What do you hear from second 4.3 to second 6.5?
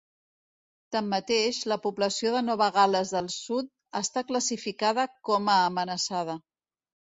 classificada com a amenaçada.